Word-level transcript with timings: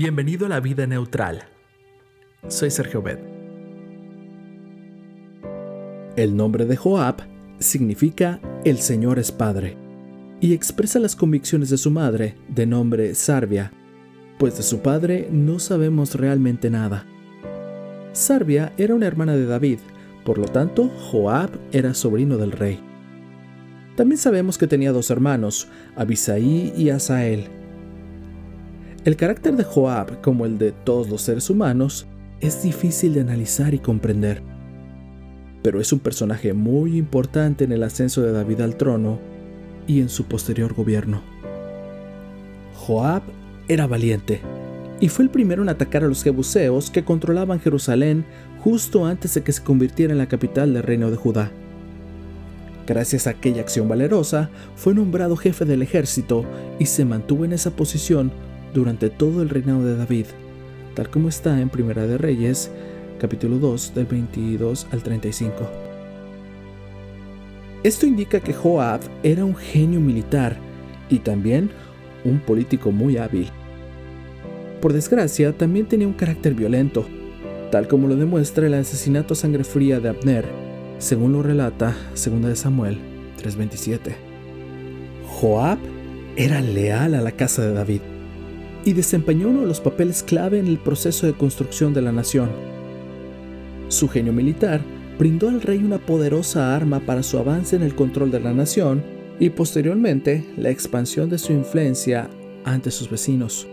Bienvenido 0.00 0.46
a 0.46 0.48
la 0.48 0.60
vida 0.60 0.86
neutral. 0.86 1.42
Soy 2.48 2.70
Sergio 2.70 3.02
Bet. 3.02 3.20
El 6.16 6.34
nombre 6.34 6.64
de 6.64 6.74
Joab 6.74 7.16
significa 7.58 8.40
El 8.64 8.78
Señor 8.78 9.18
es 9.18 9.30
Padre 9.30 9.76
y 10.40 10.54
expresa 10.54 11.00
las 11.00 11.14
convicciones 11.14 11.68
de 11.68 11.76
su 11.76 11.90
madre, 11.90 12.34
de 12.48 12.64
nombre 12.64 13.14
Sarvia, 13.14 13.74
pues 14.38 14.56
de 14.56 14.62
su 14.62 14.80
padre 14.80 15.28
no 15.30 15.58
sabemos 15.58 16.14
realmente 16.14 16.70
nada. 16.70 17.04
Sarvia 18.12 18.72
era 18.78 18.94
una 18.94 19.06
hermana 19.06 19.36
de 19.36 19.44
David, 19.44 19.80
por 20.24 20.38
lo 20.38 20.46
tanto 20.46 20.88
Joab 20.88 21.50
era 21.72 21.92
sobrino 21.92 22.38
del 22.38 22.52
rey. 22.52 22.80
También 23.96 24.16
sabemos 24.16 24.56
que 24.56 24.66
tenía 24.66 24.92
dos 24.92 25.10
hermanos, 25.10 25.68
Abisaí 25.94 26.72
y 26.74 26.88
Asael. 26.88 27.59
El 29.02 29.16
carácter 29.16 29.56
de 29.56 29.64
Joab, 29.64 30.20
como 30.20 30.44
el 30.44 30.58
de 30.58 30.72
todos 30.72 31.08
los 31.08 31.22
seres 31.22 31.48
humanos, 31.48 32.06
es 32.42 32.62
difícil 32.62 33.14
de 33.14 33.22
analizar 33.22 33.72
y 33.72 33.78
comprender. 33.78 34.42
Pero 35.62 35.80
es 35.80 35.90
un 35.94 36.00
personaje 36.00 36.52
muy 36.52 36.98
importante 36.98 37.64
en 37.64 37.72
el 37.72 37.82
ascenso 37.82 38.20
de 38.20 38.32
David 38.32 38.60
al 38.60 38.76
trono 38.76 39.18
y 39.86 40.00
en 40.00 40.10
su 40.10 40.24
posterior 40.24 40.74
gobierno. 40.74 41.22
Joab 42.74 43.22
era 43.68 43.86
valiente 43.86 44.42
y 45.00 45.08
fue 45.08 45.24
el 45.24 45.30
primero 45.30 45.62
en 45.62 45.70
atacar 45.70 46.04
a 46.04 46.08
los 46.08 46.22
jebuseos 46.22 46.90
que 46.90 47.02
controlaban 47.02 47.58
Jerusalén 47.58 48.26
justo 48.62 49.06
antes 49.06 49.32
de 49.32 49.42
que 49.42 49.52
se 49.52 49.62
convirtiera 49.64 50.12
en 50.12 50.18
la 50.18 50.28
capital 50.28 50.74
del 50.74 50.82
reino 50.82 51.10
de 51.10 51.16
Judá. 51.16 51.50
Gracias 52.86 53.26
a 53.26 53.30
aquella 53.30 53.62
acción 53.62 53.88
valerosa, 53.88 54.50
fue 54.76 54.92
nombrado 54.92 55.36
jefe 55.36 55.64
del 55.64 55.80
ejército 55.80 56.44
y 56.78 56.84
se 56.84 57.06
mantuvo 57.06 57.46
en 57.46 57.54
esa 57.54 57.70
posición 57.70 58.30
durante 58.74 59.10
todo 59.10 59.42
el 59.42 59.48
reinado 59.48 59.84
de 59.84 59.96
David, 59.96 60.26
tal 60.94 61.10
como 61.10 61.28
está 61.28 61.60
en 61.60 61.68
Primera 61.68 62.06
de 62.06 62.18
Reyes, 62.18 62.70
capítulo 63.18 63.58
2, 63.58 63.94
del 63.94 64.06
22 64.06 64.86
al 64.92 65.02
35. 65.02 65.70
Esto 67.82 68.06
indica 68.06 68.40
que 68.40 68.52
Joab 68.52 69.00
era 69.22 69.44
un 69.44 69.56
genio 69.56 70.00
militar 70.00 70.56
y 71.08 71.18
también 71.20 71.70
un 72.24 72.40
político 72.40 72.92
muy 72.92 73.16
hábil. 73.16 73.48
Por 74.80 74.92
desgracia, 74.92 75.52
también 75.52 75.86
tenía 75.86 76.06
un 76.06 76.14
carácter 76.14 76.54
violento, 76.54 77.06
tal 77.70 77.88
como 77.88 78.08
lo 78.08 78.16
demuestra 78.16 78.66
el 78.66 78.74
asesinato 78.74 79.34
a 79.34 79.36
sangre 79.36 79.64
fría 79.64 80.00
de 80.00 80.10
Abner, 80.10 80.44
según 80.98 81.32
lo 81.32 81.42
relata 81.42 81.96
2 82.10 82.42
de 82.42 82.56
Samuel 82.56 82.98
3:27. 83.38 84.14
Joab 85.26 85.78
era 86.36 86.60
leal 86.60 87.14
a 87.14 87.22
la 87.22 87.32
casa 87.32 87.62
de 87.62 87.72
David 87.72 88.00
y 88.84 88.92
desempeñó 88.92 89.48
uno 89.48 89.62
de 89.62 89.66
los 89.66 89.80
papeles 89.80 90.22
clave 90.22 90.58
en 90.58 90.66
el 90.66 90.78
proceso 90.78 91.26
de 91.26 91.34
construcción 91.34 91.92
de 91.92 92.02
la 92.02 92.12
nación. 92.12 92.50
Su 93.88 94.08
genio 94.08 94.32
militar 94.32 94.80
brindó 95.18 95.48
al 95.48 95.60
rey 95.60 95.78
una 95.78 95.98
poderosa 95.98 96.74
arma 96.74 97.00
para 97.00 97.22
su 97.22 97.38
avance 97.38 97.76
en 97.76 97.82
el 97.82 97.94
control 97.94 98.30
de 98.30 98.40
la 98.40 98.52
nación 98.52 99.02
y 99.38 99.50
posteriormente 99.50 100.44
la 100.56 100.70
expansión 100.70 101.28
de 101.28 101.38
su 101.38 101.52
influencia 101.52 102.30
ante 102.64 102.90
sus 102.90 103.10
vecinos. 103.10 103.66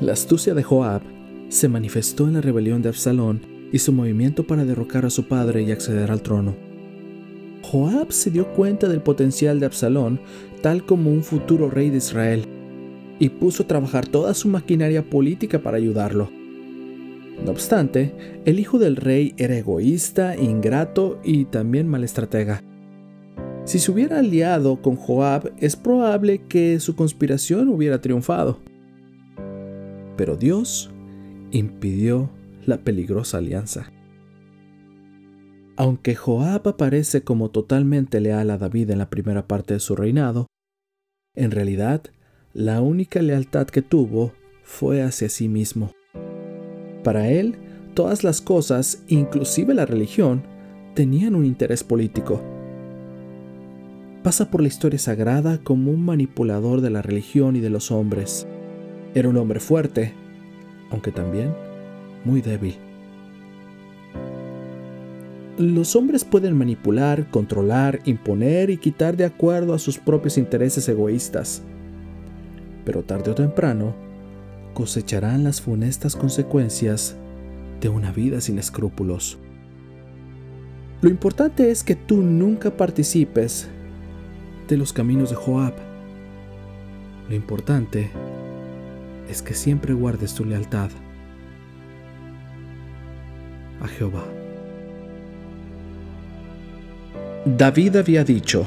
La 0.00 0.12
astucia 0.12 0.54
de 0.54 0.62
Joab 0.62 1.02
se 1.48 1.68
manifestó 1.68 2.26
en 2.28 2.34
la 2.34 2.40
rebelión 2.40 2.82
de 2.82 2.90
Absalón 2.90 3.40
y 3.72 3.78
su 3.78 3.92
movimiento 3.92 4.46
para 4.46 4.64
derrocar 4.64 5.04
a 5.04 5.10
su 5.10 5.24
padre 5.24 5.62
y 5.62 5.72
acceder 5.72 6.10
al 6.10 6.22
trono. 6.22 6.54
Joab 7.62 8.12
se 8.12 8.30
dio 8.30 8.52
cuenta 8.52 8.88
del 8.88 9.00
potencial 9.00 9.58
de 9.58 9.66
Absalón 9.66 10.20
tal 10.62 10.84
como 10.84 11.10
un 11.10 11.22
futuro 11.22 11.70
rey 11.70 11.90
de 11.90 11.98
Israel 11.98 12.46
y 13.18 13.28
puso 13.28 13.62
a 13.62 13.66
trabajar 13.66 14.06
toda 14.06 14.34
su 14.34 14.48
maquinaria 14.48 15.08
política 15.08 15.60
para 15.62 15.76
ayudarlo. 15.76 16.30
No 17.44 17.50
obstante, 17.50 18.14
el 18.44 18.60
hijo 18.60 18.78
del 18.78 18.96
rey 18.96 19.34
era 19.36 19.56
egoísta, 19.56 20.36
ingrato 20.36 21.20
y 21.24 21.46
también 21.46 21.88
mal 21.88 22.04
estratega. 22.04 22.62
Si 23.64 23.78
se 23.78 23.90
hubiera 23.90 24.18
aliado 24.18 24.82
con 24.82 24.96
Joab, 24.96 25.52
es 25.58 25.74
probable 25.74 26.46
que 26.46 26.78
su 26.80 26.94
conspiración 26.96 27.68
hubiera 27.68 28.00
triunfado. 28.00 28.60
Pero 30.16 30.36
Dios 30.36 30.90
impidió 31.50 32.30
la 32.66 32.78
peligrosa 32.78 33.38
alianza. 33.38 33.90
Aunque 35.76 36.14
Joab 36.14 36.68
aparece 36.68 37.22
como 37.22 37.50
totalmente 37.50 38.20
leal 38.20 38.50
a 38.50 38.58
David 38.58 38.90
en 38.90 38.98
la 38.98 39.10
primera 39.10 39.48
parte 39.48 39.74
de 39.74 39.80
su 39.80 39.96
reinado, 39.96 40.46
en 41.34 41.50
realidad 41.50 42.02
la 42.54 42.80
única 42.80 43.20
lealtad 43.20 43.66
que 43.66 43.82
tuvo 43.82 44.32
fue 44.62 45.02
hacia 45.02 45.28
sí 45.28 45.48
mismo. 45.48 45.90
Para 47.02 47.28
él, 47.28 47.56
todas 47.94 48.22
las 48.22 48.40
cosas, 48.40 49.02
inclusive 49.08 49.74
la 49.74 49.86
religión, 49.86 50.44
tenían 50.94 51.34
un 51.34 51.44
interés 51.44 51.82
político. 51.82 52.40
Pasa 54.22 54.52
por 54.52 54.60
la 54.60 54.68
historia 54.68 55.00
sagrada 55.00 55.58
como 55.58 55.90
un 55.90 56.04
manipulador 56.04 56.80
de 56.80 56.90
la 56.90 57.02
religión 57.02 57.56
y 57.56 57.60
de 57.60 57.70
los 57.70 57.90
hombres. 57.90 58.46
Era 59.16 59.28
un 59.28 59.36
hombre 59.36 59.58
fuerte, 59.58 60.12
aunque 60.90 61.10
también 61.10 61.52
muy 62.24 62.40
débil. 62.40 62.76
Los 65.58 65.96
hombres 65.96 66.24
pueden 66.24 66.56
manipular, 66.56 67.28
controlar, 67.30 67.98
imponer 68.04 68.70
y 68.70 68.76
quitar 68.76 69.16
de 69.16 69.24
acuerdo 69.24 69.74
a 69.74 69.80
sus 69.80 69.98
propios 69.98 70.38
intereses 70.38 70.88
egoístas. 70.88 71.64
Pero 72.84 73.02
tarde 73.02 73.30
o 73.30 73.34
temprano 73.34 73.94
cosecharán 74.74 75.44
las 75.44 75.60
funestas 75.60 76.16
consecuencias 76.16 77.16
de 77.80 77.88
una 77.88 78.12
vida 78.12 78.40
sin 78.40 78.58
escrúpulos. 78.58 79.38
Lo 81.00 81.10
importante 81.10 81.70
es 81.70 81.82
que 81.82 81.94
tú 81.94 82.22
nunca 82.22 82.76
participes 82.76 83.68
de 84.68 84.76
los 84.76 84.92
caminos 84.92 85.30
de 85.30 85.36
Joab. 85.36 85.74
Lo 87.28 87.34
importante 87.34 88.10
es 89.28 89.42
que 89.42 89.54
siempre 89.54 89.94
guardes 89.94 90.34
tu 90.34 90.44
lealtad 90.44 90.90
a 93.80 93.88
Jehová. 93.88 94.24
David 97.44 97.96
había 97.96 98.24
dicho, 98.24 98.66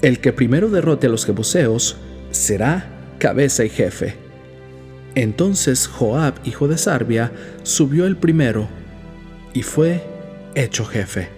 el 0.00 0.18
que 0.18 0.32
primero 0.32 0.68
derrote 0.68 1.06
a 1.06 1.10
los 1.10 1.24
jebuseos 1.24 1.96
será 2.32 2.91
cabeza 3.22 3.64
y 3.64 3.68
jefe. 3.68 4.16
Entonces 5.14 5.86
Joab, 5.86 6.34
hijo 6.42 6.66
de 6.66 6.76
Sarbia, 6.76 7.30
subió 7.62 8.06
el 8.06 8.16
primero 8.16 8.66
y 9.54 9.62
fue 9.62 10.02
hecho 10.56 10.84
jefe. 10.84 11.28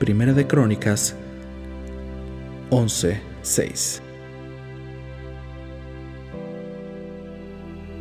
Primera 0.00 0.32
de 0.32 0.44
Crónicas 0.48 1.14
11:6. 2.70 4.00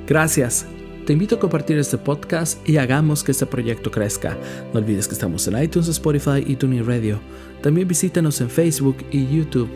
Gracias 0.07 0.65
te 1.05 1.13
invito 1.13 1.35
a 1.35 1.39
compartir 1.39 1.77
este 1.77 1.99
podcast 1.99 2.67
y 2.67 2.77
hagamos 2.77 3.23
que 3.23 3.31
este 3.31 3.45
proyecto 3.45 3.91
crezca. 3.91 4.35
No 4.73 4.79
olvides 4.79 5.07
que 5.07 5.13
estamos 5.13 5.47
en 5.47 5.61
iTunes, 5.61 5.87
Spotify 5.87 6.43
y 6.47 6.55
TuneIn 6.55 6.87
Radio. 6.87 7.19
También 7.61 7.87
visítanos 7.87 8.41
en 8.41 8.49
Facebook 8.49 8.97
y 9.11 9.27
YouTube, 9.27 9.69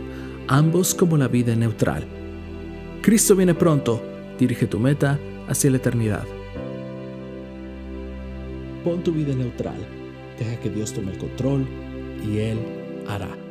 ambos 0.47 0.95
como 0.95 1.17
la 1.17 1.27
vida 1.27 1.55
neutral. 1.55 2.24
Cristo 3.05 3.35
viene 3.35 3.53
pronto. 3.53 4.01
Dirige 4.39 4.65
tu 4.65 4.79
meta 4.79 5.19
hacia 5.47 5.69
la 5.69 5.77
eternidad. 5.77 6.25
Pon 8.83 9.03
tu 9.03 9.11
vida 9.11 9.35
neutral. 9.35 9.77
Deja 10.39 10.59
que 10.59 10.71
Dios 10.71 10.91
tome 10.91 11.11
el 11.11 11.19
control 11.19 11.67
y 12.27 12.39
Él 12.39 12.57
hará. 13.07 13.44